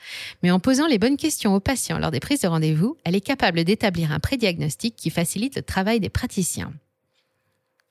Mais 0.44 0.52
en 0.52 0.60
posant 0.60 0.86
les 0.86 0.98
bonnes 0.98 1.16
questions 1.16 1.52
aux 1.52 1.60
patients 1.60 1.98
lors 1.98 2.12
des 2.12 2.20
prises 2.20 2.42
de 2.42 2.46
rendez-vous, 2.46 2.96
elle 3.02 3.16
est 3.16 3.20
capable 3.20 3.64
d'établir 3.64 4.12
un 4.12 4.20
prédiagnostic 4.20 4.94
qui 4.94 5.10
facilite 5.10 5.56
le 5.56 5.62
travail 5.62 5.98
des 5.98 6.08
praticiens. 6.08 6.72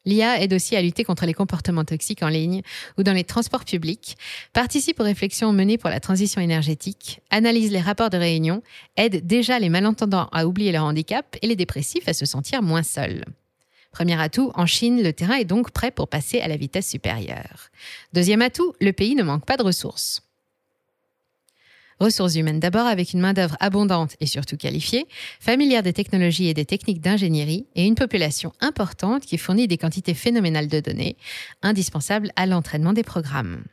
L'IA 0.05 0.41
aide 0.41 0.53
aussi 0.53 0.77
à 0.77 0.81
lutter 0.81 1.03
contre 1.03 1.25
les 1.25 1.33
comportements 1.33 1.83
toxiques 1.83 2.23
en 2.23 2.29
ligne 2.29 2.61
ou 2.97 3.03
dans 3.03 3.11
les 3.11 3.25
transports 3.25 3.65
publics, 3.65 4.15
participe 4.53 5.01
aux 5.01 5.03
réflexions 5.03 5.51
menées 5.51 5.77
pour 5.77 5.89
la 5.89 5.99
transition 5.99 6.39
énergétique, 6.39 7.19
analyse 7.29 7.71
les 7.71 7.81
rapports 7.81 8.09
de 8.09 8.17
réunion, 8.17 8.63
aide 8.95 9.27
déjà 9.27 9.59
les 9.59 9.69
malentendants 9.69 10.29
à 10.31 10.47
oublier 10.47 10.71
leur 10.71 10.85
handicap 10.85 11.35
et 11.41 11.47
les 11.47 11.57
dépressifs 11.57 12.07
à 12.07 12.13
se 12.13 12.25
sentir 12.25 12.61
moins 12.61 12.83
seuls. 12.83 13.25
Premier 13.95 14.19
atout, 14.19 14.51
en 14.55 14.65
Chine, 14.65 15.01
le 15.01 15.13
terrain 15.13 15.35
est 15.35 15.45
donc 15.45 15.71
prêt 15.71 15.89
pour 15.89 16.09
passer 16.09 16.41
à 16.41 16.49
la 16.49 16.57
vitesse 16.57 16.89
supérieure. 16.89 17.69
Deuxième 18.11 18.41
atout, 18.41 18.73
le 18.81 18.91
pays 18.91 19.15
ne 19.15 19.23
manque 19.23 19.45
pas 19.45 19.55
de 19.55 19.63
ressources. 19.63 20.21
Ressources 22.01 22.35
humaines 22.35 22.59
d'abord 22.59 22.87
avec 22.87 23.13
une 23.13 23.21
main-d'œuvre 23.21 23.55
abondante 23.61 24.17
et 24.19 24.25
surtout 24.25 24.57
qualifiée, 24.57 25.05
familière 25.39 25.81
des 25.81 25.93
technologies 25.93 26.49
et 26.49 26.53
des 26.53 26.65
techniques 26.65 26.99
d'ingénierie, 26.99 27.67
et 27.75 27.85
une 27.85 27.95
population 27.95 28.51
importante 28.59 29.25
qui 29.25 29.37
fournit 29.37 29.69
des 29.69 29.77
quantités 29.77 30.13
phénoménales 30.13 30.67
de 30.67 30.81
données, 30.81 31.15
indispensables 31.61 32.33
à 32.35 32.47
l'entraînement 32.47 32.91
des 32.91 33.03
programmes. 33.03 33.63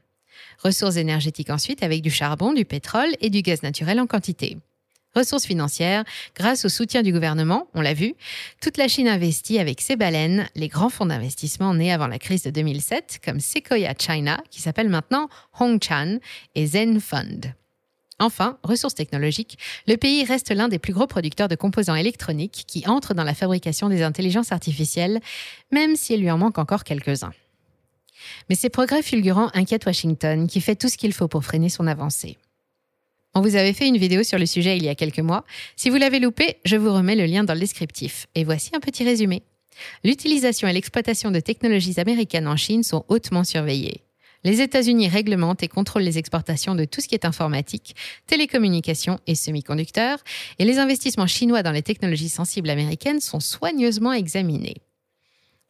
Ressources 0.63 0.99
énergétiques 0.99 1.51
ensuite 1.51 1.83
avec 1.83 2.01
du 2.01 2.13
charbon, 2.13 2.53
du 2.53 2.65
pétrole 2.65 3.11
et 3.21 3.29
du 3.29 3.43
gaz 3.43 3.65
naturel 3.65 3.99
en 3.99 4.07
quantité. 4.07 4.59
Ressources 5.15 5.45
financières, 5.45 6.05
grâce 6.35 6.65
au 6.65 6.71
soutien 6.71 7.03
du 7.03 7.13
gouvernement, 7.13 7.69
on 7.75 7.83
l'a 7.83 7.93
vu, 7.93 8.15
toute 8.63 8.79
la 8.79 8.89
Chine 8.89 9.09
investit 9.09 9.59
avec 9.59 9.83
ses 9.83 9.95
baleines, 9.95 10.49
les 10.55 10.69
grands 10.69 10.89
fonds 10.89 11.05
d'investissement 11.05 11.75
nés 11.75 11.93
avant 11.93 12.07
la 12.07 12.19
crise 12.19 12.43
de 12.45 12.51
2007, 12.51 13.21
comme 13.23 13.39
Sequoia 13.39 13.93
China, 13.99 14.43
qui 14.51 14.63
s'appelle 14.63 14.89
maintenant 14.89 15.29
Hongchan, 15.61 16.19
et 16.55 16.67
Zen 16.67 16.99
Fund. 16.99 17.53
Enfin, 18.19 18.57
ressources 18.63 18.95
technologiques, 18.95 19.59
le 19.87 19.97
pays 19.97 20.25
reste 20.25 20.51
l'un 20.51 20.69
des 20.69 20.79
plus 20.79 20.93
gros 20.95 21.07
producteurs 21.07 21.49
de 21.49 21.57
composants 21.57 21.95
électroniques 21.95 22.65
qui 22.67 22.87
entrent 22.87 23.15
dans 23.15 23.25
la 23.25 23.35
fabrication 23.35 23.89
des 23.89 24.03
intelligences 24.03 24.53
artificielles, 24.53 25.21
même 25.73 25.97
s'il 25.97 26.21
lui 26.21 26.31
en 26.31 26.39
manque 26.39 26.59
encore 26.59 26.85
quelques-uns. 26.85 27.33
Mais 28.49 28.55
ces 28.55 28.71
progrès 28.71 29.03
fulgurants 29.03 29.51
inquiètent 29.55 29.87
Washington, 29.87 30.47
qui 30.47 30.61
fait 30.61 30.77
tout 30.77 30.89
ce 30.89 30.97
qu'il 30.97 31.13
faut 31.13 31.29
pour 31.29 31.45
freiner 31.45 31.69
son 31.69 31.87
avancée. 31.87 32.39
On 33.35 33.41
vous 33.41 33.57
avait 33.57 33.73
fait 33.73 33.89
une 33.89 33.97
vidéo 33.97 34.23
sur 34.23 34.39
le 34.39 34.45
sujet 34.45 34.77
il 34.77 34.85
y 34.85 34.89
a 34.89 34.95
quelques 34.95 35.19
mois. 35.19 35.45
Si 35.77 35.89
vous 35.89 35.97
l'avez 35.97 36.21
loupé, 36.21 36.57
je 36.65 36.77
vous 36.77 36.93
remets 36.93 37.17
le 37.17 37.25
lien 37.25 37.45
dans 37.45 37.55
le 37.55 37.61
descriptif. 37.61 38.27
Et 38.35 38.45
voici 38.45 38.71
un 38.75 38.81
petit 38.81 39.05
résumé. 39.05 39.43
L'utilisation 40.05 40.69
et 40.69 40.73
l'exploitation 40.73 41.31
de 41.31 41.41
technologies 41.41 41.99
américaines 41.99 42.47
en 42.47 42.57
Chine 42.57 42.83
sont 42.83 43.07
hautement 43.09 43.45
surveillées. 43.45 44.03
Les 44.45 44.61
États-Unis 44.61 45.09
réglementent 45.09 45.63
et 45.63 45.69
contrôlent 45.69 46.03
les 46.03 46.19
exportations 46.19 46.75
de 46.75 46.85
tout 46.85 47.01
ce 47.01 47.09
qui 47.09 47.15
est 47.15 47.25
informatique, 47.25 47.95
télécommunications 48.27 49.19
et 49.27 49.37
semi-conducteurs, 49.37 50.19
et 50.59 50.65
les 50.65 50.79
investissements 50.79 51.29
chinois 51.29 51.63
dans 51.63 51.71
les 51.71 51.83
technologies 51.83 52.29
sensibles 52.29 52.69
américaines 52.69 53.21
sont 53.21 53.41
soigneusement 53.41 54.13
examinés. 54.13 54.83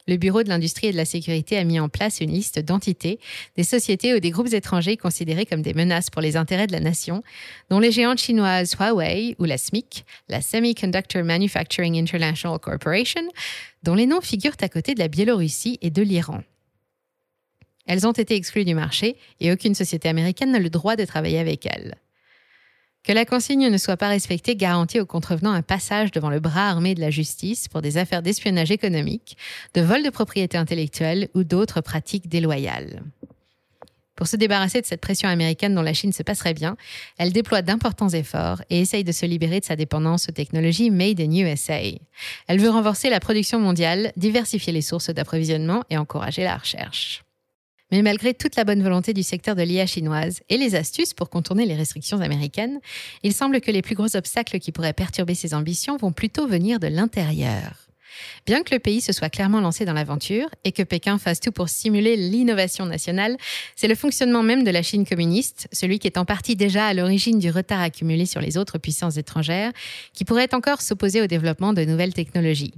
Le 0.08 0.16
Bureau 0.16 0.42
de 0.42 0.48
l'industrie 0.48 0.88
et 0.88 0.92
de 0.92 0.96
la 0.96 1.04
sécurité 1.04 1.56
a 1.56 1.64
mis 1.64 1.78
en 1.78 1.88
place 1.88 2.20
une 2.20 2.32
liste 2.32 2.58
d'entités, 2.58 3.20
des 3.56 3.62
sociétés 3.62 4.14
ou 4.14 4.20
des 4.20 4.30
groupes 4.30 4.52
étrangers 4.52 4.96
considérés 4.96 5.46
comme 5.46 5.62
des 5.62 5.74
menaces 5.74 6.10
pour 6.10 6.20
les 6.20 6.36
intérêts 6.36 6.66
de 6.66 6.72
la 6.72 6.80
nation, 6.80 7.22
dont 7.70 7.78
les 7.78 7.92
géantes 7.92 8.18
chinoises 8.18 8.74
Huawei 8.74 9.36
ou 9.38 9.44
la 9.44 9.58
SMIC, 9.58 10.04
la 10.28 10.40
Semiconductor 10.40 11.22
Manufacturing 11.22 11.96
International 11.96 12.58
Corporation, 12.58 13.22
dont 13.84 13.94
les 13.94 14.06
noms 14.06 14.20
figurent 14.20 14.56
à 14.60 14.68
côté 14.68 14.94
de 14.94 14.98
la 14.98 15.08
Biélorussie 15.08 15.78
et 15.82 15.90
de 15.90 16.02
l'Iran. 16.02 16.42
Elles 17.86 18.06
ont 18.06 18.12
été 18.12 18.34
exclues 18.34 18.64
du 18.64 18.74
marché 18.74 19.16
et 19.40 19.52
aucune 19.52 19.74
société 19.74 20.08
américaine 20.08 20.52
n'a 20.52 20.58
le 20.58 20.70
droit 20.70 20.96
de 20.96 21.04
travailler 21.04 21.38
avec 21.38 21.66
elles. 21.66 21.96
Que 23.04 23.12
la 23.12 23.24
consigne 23.24 23.68
ne 23.68 23.78
soit 23.78 23.96
pas 23.96 24.08
respectée 24.08 24.54
garantit 24.54 25.00
aux 25.00 25.06
contrevenants 25.06 25.52
un 25.52 25.62
passage 25.62 26.12
devant 26.12 26.30
le 26.30 26.38
bras 26.38 26.68
armé 26.68 26.94
de 26.94 27.00
la 27.00 27.10
justice 27.10 27.66
pour 27.66 27.82
des 27.82 27.98
affaires 27.98 28.22
d'espionnage 28.22 28.70
économique, 28.70 29.36
de 29.74 29.80
vol 29.80 30.04
de 30.04 30.10
propriété 30.10 30.56
intellectuelle 30.56 31.28
ou 31.34 31.42
d'autres 31.42 31.80
pratiques 31.80 32.28
déloyales. 32.28 33.02
Pour 34.14 34.28
se 34.28 34.36
débarrasser 34.36 34.80
de 34.80 34.86
cette 34.86 35.00
pression 35.00 35.28
américaine 35.28 35.74
dont 35.74 35.82
la 35.82 35.94
Chine 35.94 36.12
se 36.12 36.22
passerait 36.22 36.54
bien, 36.54 36.76
elle 37.18 37.32
déploie 37.32 37.62
d'importants 37.62 38.10
efforts 38.10 38.62
et 38.70 38.80
essaye 38.80 39.02
de 39.02 39.10
se 39.10 39.26
libérer 39.26 39.58
de 39.58 39.64
sa 39.64 39.74
dépendance 39.74 40.28
aux 40.28 40.32
technologies 40.32 40.90
made 40.90 41.20
in 41.20 41.32
USA. 41.32 41.80
Elle 42.46 42.60
veut 42.60 42.70
renforcer 42.70 43.10
la 43.10 43.18
production 43.18 43.58
mondiale, 43.58 44.12
diversifier 44.16 44.72
les 44.72 44.82
sources 44.82 45.10
d'approvisionnement 45.10 45.82
et 45.90 45.96
encourager 45.98 46.44
la 46.44 46.56
recherche. 46.56 47.24
Mais 47.92 48.00
malgré 48.00 48.32
toute 48.32 48.56
la 48.56 48.64
bonne 48.64 48.82
volonté 48.82 49.12
du 49.12 49.22
secteur 49.22 49.54
de 49.54 49.62
l'IA 49.62 49.86
chinoise 49.86 50.40
et 50.48 50.56
les 50.56 50.74
astuces 50.74 51.12
pour 51.12 51.28
contourner 51.28 51.66
les 51.66 51.76
restrictions 51.76 52.20
américaines, 52.20 52.80
il 53.22 53.34
semble 53.34 53.60
que 53.60 53.70
les 53.70 53.82
plus 53.82 53.94
gros 53.94 54.16
obstacles 54.16 54.58
qui 54.58 54.72
pourraient 54.72 54.94
perturber 54.94 55.34
ses 55.34 55.52
ambitions 55.52 55.98
vont 55.98 56.10
plutôt 56.10 56.46
venir 56.46 56.80
de 56.80 56.86
l'intérieur. 56.86 57.74
Bien 58.46 58.62
que 58.62 58.74
le 58.74 58.78
pays 58.78 59.00
se 59.00 59.12
soit 59.12 59.28
clairement 59.28 59.60
lancé 59.60 59.84
dans 59.84 59.92
l'aventure 59.92 60.48
et 60.64 60.72
que 60.72 60.82
Pékin 60.82 61.18
fasse 61.18 61.40
tout 61.40 61.52
pour 61.52 61.68
stimuler 61.68 62.16
l'innovation 62.16 62.86
nationale, 62.86 63.36
c'est 63.76 63.88
le 63.88 63.94
fonctionnement 63.94 64.42
même 64.42 64.64
de 64.64 64.70
la 64.70 64.82
Chine 64.82 65.06
communiste, 65.06 65.68
celui 65.72 65.98
qui 65.98 66.06
est 66.06 66.18
en 66.18 66.24
partie 66.24 66.56
déjà 66.56 66.86
à 66.86 66.94
l'origine 66.94 67.38
du 67.38 67.50
retard 67.50 67.80
accumulé 67.80 68.24
sur 68.24 68.40
les 68.40 68.56
autres 68.56 68.78
puissances 68.78 69.18
étrangères, 69.18 69.72
qui 70.14 70.24
pourrait 70.24 70.54
encore 70.54 70.80
s'opposer 70.80 71.20
au 71.20 71.26
développement 71.26 71.72
de 71.74 71.84
nouvelles 71.84 72.14
technologies. 72.14 72.74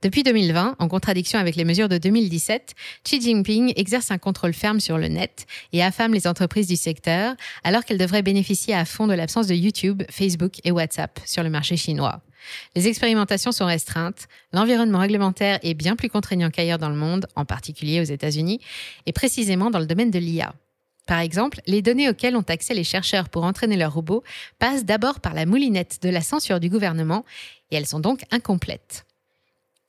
Depuis 0.00 0.22
2020, 0.22 0.76
en 0.78 0.86
contradiction 0.86 1.40
avec 1.40 1.56
les 1.56 1.64
mesures 1.64 1.88
de 1.88 1.98
2017, 1.98 2.74
Xi 3.02 3.20
Jinping 3.20 3.72
exerce 3.74 4.12
un 4.12 4.18
contrôle 4.18 4.54
ferme 4.54 4.78
sur 4.78 4.96
le 4.96 5.08
net 5.08 5.46
et 5.72 5.82
affame 5.82 6.14
les 6.14 6.28
entreprises 6.28 6.68
du 6.68 6.76
secteur, 6.76 7.34
alors 7.64 7.84
qu'elles 7.84 7.98
devraient 7.98 8.22
bénéficier 8.22 8.74
à 8.74 8.84
fond 8.84 9.08
de 9.08 9.14
l'absence 9.14 9.48
de 9.48 9.56
YouTube, 9.56 10.04
Facebook 10.08 10.60
et 10.62 10.70
WhatsApp 10.70 11.18
sur 11.26 11.42
le 11.42 11.50
marché 11.50 11.76
chinois. 11.76 12.20
Les 12.76 12.86
expérimentations 12.86 13.50
sont 13.50 13.66
restreintes, 13.66 14.28
l'environnement 14.52 15.00
réglementaire 15.00 15.58
est 15.64 15.74
bien 15.74 15.96
plus 15.96 16.08
contraignant 16.08 16.50
qu'ailleurs 16.50 16.78
dans 16.78 16.90
le 16.90 16.94
monde, 16.94 17.26
en 17.34 17.44
particulier 17.44 18.00
aux 18.00 18.04
États-Unis, 18.04 18.60
et 19.06 19.12
précisément 19.12 19.68
dans 19.68 19.80
le 19.80 19.86
domaine 19.86 20.12
de 20.12 20.20
l'IA. 20.20 20.54
Par 21.08 21.18
exemple, 21.18 21.60
les 21.66 21.82
données 21.82 22.08
auxquelles 22.08 22.36
ont 22.36 22.42
accès 22.42 22.74
les 22.74 22.84
chercheurs 22.84 23.30
pour 23.30 23.42
entraîner 23.42 23.76
leurs 23.76 23.94
robots 23.94 24.22
passent 24.60 24.84
d'abord 24.84 25.18
par 25.18 25.34
la 25.34 25.44
moulinette 25.44 25.98
de 26.02 26.08
la 26.08 26.20
censure 26.20 26.60
du 26.60 26.68
gouvernement, 26.68 27.24
et 27.72 27.76
elles 27.76 27.86
sont 27.86 27.98
donc 27.98 28.22
incomplètes. 28.30 29.04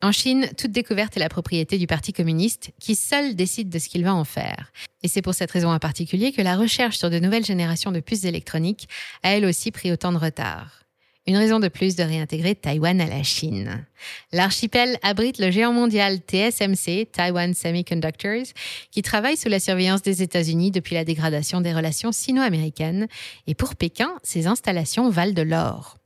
En 0.01 0.13
Chine, 0.13 0.47
toute 0.57 0.71
découverte 0.71 1.17
est 1.17 1.19
la 1.19 1.27
propriété 1.27 1.77
du 1.77 1.85
Parti 1.85 2.13
communiste 2.13 2.71
qui 2.79 2.95
seul 2.95 3.35
décide 3.35 3.67
de 3.67 3.79
ce 3.79 3.89
qu'il 3.89 4.05
va 4.05 4.15
en 4.15 4.23
faire. 4.23 4.71
Et 5.03 5.09
c'est 5.09 5.21
pour 5.21 5.33
cette 5.33 5.51
raison 5.51 5.71
en 5.71 5.79
particulier 5.79 6.31
que 6.31 6.41
la 6.41 6.55
recherche 6.55 6.97
sur 6.97 7.09
de 7.09 7.19
nouvelles 7.19 7.45
générations 7.45 7.91
de 7.91 7.99
puces 7.99 8.23
électroniques 8.23 8.87
a 9.23 9.31
elle 9.31 9.43
aussi 9.43 9.71
pris 9.71 9.91
autant 9.91 10.13
de 10.13 10.17
retard. 10.17 10.83
Une 11.27 11.35
raison 11.35 11.59
de 11.59 11.67
plus 11.67 11.97
de 11.97 12.03
réintégrer 12.03 12.55
Taïwan 12.55 13.01
à 13.01 13.07
la 13.07 13.23
Chine. 13.23 13.85
L'archipel 14.31 14.97
abrite 15.03 15.37
le 15.37 15.51
géant 15.51 15.73
mondial 15.73 16.19
TSMC, 16.19 17.07
Taiwan 17.11 17.53
Semiconductors, 17.53 18.53
qui 18.91 19.01
travaille 19.01 19.35
sous 19.35 19.49
la 19.49 19.59
surveillance 19.59 20.01
des 20.01 20.23
États-Unis 20.23 20.71
depuis 20.71 20.95
la 20.95 21.03
dégradation 21.03 21.59
des 21.59 21.73
relations 21.73 22.13
sino-américaines. 22.13 23.07
Et 23.47 23.53
pour 23.53 23.75
Pékin, 23.75 24.11
ces 24.23 24.47
installations 24.47 25.09
valent 25.09 25.33
de 25.33 25.41
l'or. 25.41 25.98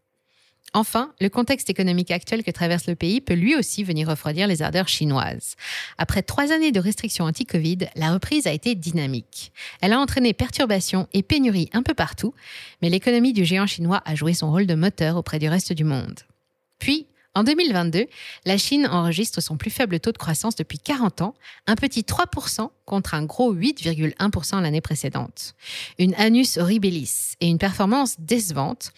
Enfin, 0.73 1.11
le 1.21 1.29
contexte 1.29 1.69
économique 1.69 2.09
actuel 2.09 2.43
que 2.43 2.49
traverse 2.49 2.87
le 2.87 2.95
pays 2.95 3.21
peut 3.21 3.35
lui 3.35 3.55
aussi 3.55 3.83
venir 3.83 4.07
refroidir 4.07 4.47
les 4.47 4.63
ardeurs 4.63 4.87
chinoises. 4.87 5.55
Après 5.99 6.23
trois 6.23 6.51
années 6.51 6.71
de 6.71 6.79
restrictions 6.79 7.25
anti-Covid, 7.25 7.89
la 7.95 8.11
reprise 8.11 8.47
a 8.47 8.51
été 8.51 8.73
dynamique. 8.73 9.51
Elle 9.81 9.93
a 9.93 9.99
entraîné 9.99 10.33
perturbations 10.33 11.07
et 11.13 11.21
pénuries 11.21 11.69
un 11.73 11.83
peu 11.83 11.93
partout, 11.93 12.33
mais 12.81 12.89
l'économie 12.89 13.33
du 13.33 13.45
géant 13.45 13.67
chinois 13.67 14.01
a 14.05 14.15
joué 14.15 14.33
son 14.33 14.49
rôle 14.49 14.65
de 14.65 14.73
moteur 14.73 15.15
auprès 15.15 15.37
du 15.37 15.47
reste 15.47 15.73
du 15.73 15.83
monde. 15.83 16.21
Puis, 16.79 17.07
en 17.35 17.43
2022, 17.43 18.05
la 18.45 18.57
Chine 18.57 18.87
enregistre 18.87 19.41
son 19.41 19.57
plus 19.57 19.71
faible 19.71 19.99
taux 19.99 20.11
de 20.11 20.17
croissance 20.17 20.55
depuis 20.55 20.77
40 20.77 21.21
ans, 21.21 21.33
un 21.65 21.75
petit 21.75 22.01
3% 22.01 22.69
contre 22.85 23.15
un 23.15 23.25
gros 23.25 23.53
8,1% 23.55 24.61
l'année 24.61 24.81
précédente. 24.81 25.55
Une 25.97 26.13
anus 26.15 26.57
horribilis 26.57 27.33
et 27.41 27.47
une 27.47 27.57
performance 27.57 28.17
décevante 28.19 28.91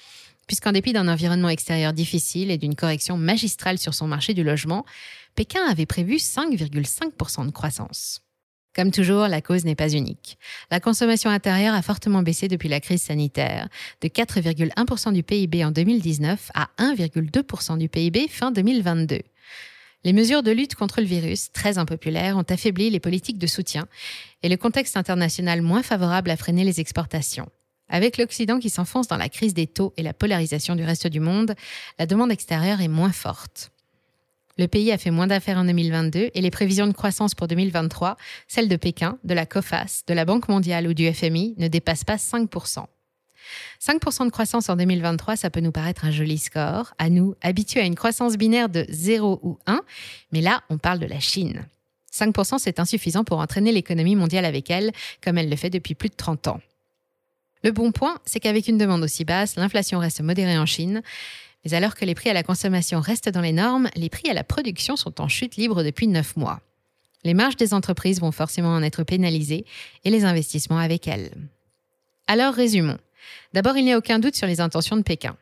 puisqu'en 0.48 0.72
dépit 0.72 0.94
d'un 0.94 1.08
environnement 1.08 1.50
extérieur 1.50 1.94
difficile 1.94 2.52
et 2.52 2.58
d'une 2.58 2.75
correction 2.75 3.18
magistrale 3.18 3.78
sur 3.78 3.94
son 3.94 4.08
marché 4.08 4.34
du 4.34 4.44
logement, 4.44 4.86
Pékin 5.36 5.66
avait 5.68 5.86
prévu 5.86 6.16
5,5% 6.16 7.46
de 7.46 7.52
croissance. 7.52 8.22
Comme 8.75 8.92
toujours, 8.92 9.30
la 9.30 9.42
cause 9.42 9.64
n'est 9.64 9.75
pas 9.75 9.90
unique. 9.90 10.38
La 10.70 10.82
consommation 10.82 11.30
intérieure 11.30 11.75
a 11.75 11.82
fortement 11.82 12.24
baissé 12.24 12.50
depuis 12.50 12.68
la 12.68 12.82
crise 12.82 13.02
sanitaire, 13.02 13.70
de 14.02 14.10
4,1% 14.10 15.14
du 15.14 15.24
PIB 15.24 15.64
en 15.64 15.72
2019 15.72 16.52
à 16.54 16.68
1,2% 16.78 17.78
du 17.78 17.88
PIB 17.88 18.28
fin 18.28 18.52
2022. 18.52 19.22
Les 20.04 20.14
mesures 20.14 20.44
de 20.44 20.52
lutte 20.52 20.75
contre 20.75 21.00
le 21.00 21.08
virus, 21.08 21.52
très 21.54 21.78
impopulaires, 21.78 22.38
ont 22.38 22.46
affaibli 22.50 22.90
les 22.90 23.00
politiques 23.00 23.40
de 23.40 23.48
soutien 23.48 23.88
et 24.44 24.50
le 24.50 24.58
contexte 24.58 24.98
international 24.98 25.62
moins 25.62 25.82
favorable 25.82 26.30
à 26.30 26.38
freiner 26.38 26.66
les 26.66 26.80
exportations. 26.80 27.50
Avec 27.89 28.18
l'Occident 28.18 28.60
qui 28.60 28.70
s'enfonce 28.70 29.08
dans 29.08 29.18
la 29.18 29.30
crise 29.30 29.54
des 29.54 29.68
taux 29.68 29.94
et 29.98 30.04
la 30.04 30.13
polarisation 30.13 30.75
du 30.75 30.84
reste 30.84 31.08
du 31.08 31.20
monde, 31.20 31.56
la 32.00 32.06
demande 32.06 32.32
extérieure 32.32 32.82
est 32.82 32.88
moins 32.88 33.12
forte. 33.12 33.72
Le 34.58 34.68
pays 34.68 34.92
a 34.92 34.98
fait 34.98 35.12
moins 35.12 35.27
d'affaires 35.27 35.58
en 35.58 35.65
2022 35.65 36.32
et 36.34 36.42
les 36.42 36.51
prévisions 36.51 36.88
de 36.88 36.94
croissance 36.94 37.36
pour 37.36 37.48
2023, 37.48 38.15
celles 38.48 38.70
de 38.70 38.77
Pékin, 38.77 39.18
de 39.24 39.34
la 39.34 39.46
COFAS, 39.46 40.04
de 40.08 40.13
la 40.13 40.24
Banque 40.24 40.48
mondiale 40.48 40.88
ou 40.88 40.94
du 40.94 41.12
FMI, 41.12 41.56
ne 41.58 41.68
dépassent 41.68 42.06
pas 42.06 42.15
5%. 42.15 42.86
5% 43.82 44.25
de 44.25 44.32
croissance 44.32 44.70
en 44.70 44.77
2023, 44.77 45.36
ça 45.36 45.50
peut 45.50 45.60
nous 45.60 45.74
paraître 45.74 46.06
un 46.06 46.12
joli 46.12 46.38
score, 46.38 46.94
à 46.98 47.10
nous, 47.10 47.36
habitués 47.42 47.82
à 47.82 47.86
une 47.86 47.96
croissance 47.96 48.38
binaire 48.38 48.70
de 48.70 48.86
0 48.89 49.39
ou 49.44 49.60
1, 49.68 49.82
mais 50.32 50.42
là, 50.42 50.62
on 50.70 50.77
parle 50.77 51.00
de 51.00 51.06
la 51.06 51.20
Chine. 51.20 51.68
5%, 52.13 52.58
c'est 52.58 52.80
insuffisant 52.80 53.25
pour 53.25 53.39
entraîner 53.39 53.74
l'économie 53.74 54.15
mondiale 54.15 54.46
avec 54.46 54.72
elle, 54.72 54.92
comme 55.22 55.38
elle 55.38 55.50
le 55.50 55.56
fait 55.58 55.70
depuis 55.70 55.96
plus 55.96 56.10
de 56.10 56.15
30 56.15 56.48
ans. 56.48 56.62
Le 57.64 57.72
bon 57.72 57.92
point, 57.92 58.20
c'est 58.26 58.40
qu'avec 58.40 58.68
une 58.68 58.78
demande 58.78 59.04
aussi 59.04 59.26
basse, 59.26 59.56
l'inflation 59.56 60.00
reste 60.00 60.22
modérée 60.22 60.58
en 60.58 60.66
Chine. 60.66 61.02
Mais 61.64 61.74
alors 61.74 61.96
que 61.96 62.06
les 62.06 62.14
prix 62.14 62.30
à 62.30 62.34
la 62.34 62.44
consommation 62.44 63.00
restent 63.00 63.30
dans 63.30 63.42
les 63.42 63.54
normes, 63.54 63.90
les 63.96 64.10
prix 64.10 64.30
à 64.30 64.34
la 64.34 64.44
production 64.44 64.96
sont 64.96 65.20
en 65.20 65.28
chute 65.28 65.56
libre 65.56 65.84
depuis 65.84 66.08
9 66.08 66.38
mois. 66.38 66.62
Les 67.24 67.34
marges 67.34 67.56
des 67.56 67.74
entreprises 67.74 68.22
vont 68.22 68.32
forcément 68.32 68.70
en 68.70 68.84
être 68.84 69.04
pénalisées 69.04 69.66
et 70.04 70.12
les 70.12 70.26
investissements 70.26 70.78
avec 70.78 71.08
elles. 71.08 71.32
Alors 72.28 72.54
résumons. 72.54 73.00
D'abord, 73.54 73.78
il 73.78 73.86
n'y 73.86 73.94
a 73.94 73.98
aucun 73.98 74.20
doute 74.20 74.36
sur 74.36 74.46
les 74.46 74.62
intentions 74.62 74.96
de 74.96 75.02
Pékin. 75.02 75.36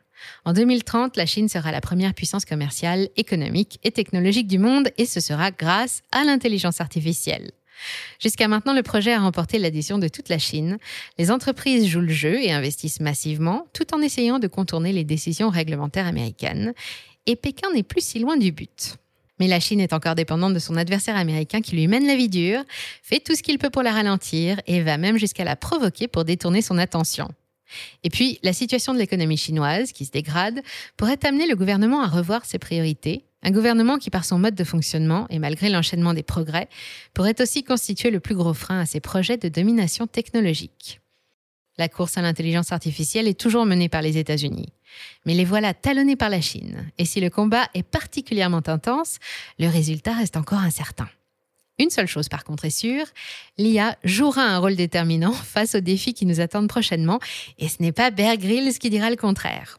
En 0.46 0.54
2030, 0.54 1.16
la 1.16 1.26
Chine 1.26 1.50
sera 1.50 1.72
la 1.72 1.82
première 1.82 2.14
puissance 2.14 2.46
commerciale, 2.46 3.10
économique 3.16 3.78
et 3.84 3.90
technologique 3.90 4.46
du 4.46 4.58
monde 4.58 4.88
et 4.96 5.04
ce 5.04 5.20
sera 5.20 5.50
grâce 5.50 6.02
à 6.10 6.24
l'intelligence 6.24 6.80
artificielle. 6.80 7.50
Jusqu'à 8.20 8.48
maintenant, 8.48 8.74
le 8.74 8.82
projet 8.82 9.12
a 9.12 9.20
remporté 9.20 9.58
l'adhésion 9.58 9.98
de 9.98 10.08
toute 10.08 10.28
la 10.28 10.38
Chine. 10.38 10.78
Les 11.18 11.30
entreprises 11.30 11.86
jouent 11.86 12.00
le 12.00 12.12
jeu 12.12 12.40
et 12.40 12.52
investissent 12.52 13.00
massivement, 13.00 13.66
tout 13.72 13.94
en 13.94 14.00
essayant 14.00 14.38
de 14.38 14.46
contourner 14.46 14.92
les 14.92 15.04
décisions 15.04 15.50
réglementaires 15.50 16.06
américaines. 16.06 16.72
Et 17.26 17.36
Pékin 17.36 17.72
n'est 17.72 17.82
plus 17.82 18.04
si 18.04 18.18
loin 18.18 18.36
du 18.36 18.52
but. 18.52 18.96
Mais 19.40 19.48
la 19.48 19.60
Chine 19.60 19.80
est 19.80 19.92
encore 19.92 20.14
dépendante 20.14 20.54
de 20.54 20.58
son 20.58 20.76
adversaire 20.76 21.16
américain 21.16 21.60
qui 21.60 21.74
lui 21.74 21.88
mène 21.88 22.06
la 22.06 22.16
vie 22.16 22.28
dure, 22.28 22.62
fait 23.02 23.20
tout 23.20 23.34
ce 23.34 23.42
qu'il 23.42 23.58
peut 23.58 23.70
pour 23.70 23.82
la 23.82 23.92
ralentir 23.92 24.60
et 24.66 24.80
va 24.80 24.96
même 24.96 25.16
jusqu'à 25.16 25.44
la 25.44 25.56
provoquer 25.56 26.06
pour 26.06 26.24
détourner 26.24 26.62
son 26.62 26.78
attention. 26.78 27.28
Et 28.04 28.10
puis, 28.10 28.38
la 28.42 28.52
situation 28.52 28.94
de 28.94 28.98
l'économie 28.98 29.36
chinoise, 29.36 29.92
qui 29.92 30.04
se 30.04 30.10
dégrade, 30.10 30.62
pourrait 30.96 31.18
amener 31.24 31.46
le 31.46 31.56
gouvernement 31.56 32.02
à 32.02 32.06
revoir 32.06 32.44
ses 32.44 32.58
priorités. 32.58 33.24
Un 33.46 33.50
gouvernement 33.50 33.98
qui, 33.98 34.08
par 34.08 34.24
son 34.24 34.38
mode 34.38 34.54
de 34.54 34.64
fonctionnement 34.64 35.26
et 35.28 35.38
malgré 35.38 35.68
l'enchaînement 35.68 36.14
des 36.14 36.22
progrès, 36.22 36.68
pourrait 37.12 37.40
aussi 37.42 37.62
constituer 37.62 38.10
le 38.10 38.18
plus 38.18 38.34
gros 38.34 38.54
frein 38.54 38.80
à 38.80 38.86
ses 38.86 39.00
projets 39.00 39.36
de 39.36 39.48
domination 39.48 40.06
technologique. 40.06 41.02
La 41.76 41.88
course 41.88 42.16
à 42.16 42.22
l'intelligence 42.22 42.72
artificielle 42.72 43.28
est 43.28 43.38
toujours 43.38 43.66
menée 43.66 43.90
par 43.90 44.00
les 44.00 44.16
États-Unis. 44.16 44.72
Mais 45.26 45.34
les 45.34 45.44
voilà 45.44 45.74
talonnés 45.74 46.16
par 46.16 46.30
la 46.30 46.40
Chine. 46.40 46.90
Et 46.96 47.04
si 47.04 47.20
le 47.20 47.28
combat 47.28 47.68
est 47.74 47.82
particulièrement 47.82 48.62
intense, 48.66 49.18
le 49.58 49.68
résultat 49.68 50.14
reste 50.14 50.38
encore 50.38 50.60
incertain. 50.60 51.08
Une 51.78 51.90
seule 51.90 52.06
chose 52.06 52.28
par 52.28 52.44
contre 52.44 52.64
est 52.64 52.70
sûre, 52.70 53.06
l'IA 53.58 53.98
jouera 54.04 54.42
un 54.42 54.58
rôle 54.58 54.76
déterminant 54.76 55.32
face 55.32 55.74
aux 55.74 55.80
défis 55.80 56.14
qui 56.14 56.24
nous 56.24 56.40
attendent 56.40 56.68
prochainement, 56.68 57.18
et 57.58 57.68
ce 57.68 57.82
n'est 57.82 57.92
pas 57.92 58.10
Bear 58.10 58.38
Grylls 58.38 58.78
qui 58.78 58.88
dira 58.88 59.10
le 59.10 59.16
contraire. 59.16 59.78